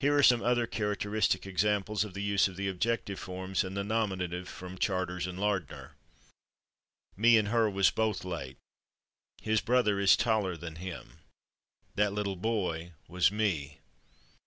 Here 0.00 0.16
are 0.16 0.22
some 0.22 0.40
other 0.42 0.66
characteristic 0.66 1.44
examples 1.44 2.04
of 2.04 2.14
the 2.14 2.22
use 2.22 2.48
of 2.48 2.56
the 2.56 2.68
objective 2.70 3.20
forms 3.20 3.62
in 3.64 3.74
the 3.74 3.84
nominative 3.84 4.48
from 4.48 4.78
Charters 4.78 5.26
and 5.26 5.38
Lardner: 5.38 5.94
/Me/ 7.18 7.38
and 7.38 7.48
/her/ 7.48 7.70
was 7.70 7.90
both 7.90 8.24
late. 8.24 8.56
His 9.42 9.60
brother 9.60 10.00
is 10.00 10.16
taller 10.16 10.56
than 10.56 10.76
/him/. 10.76 11.16
That 11.96 12.14
little 12.14 12.36
boy 12.36 12.92
was 13.08 13.28
/me 13.28 13.76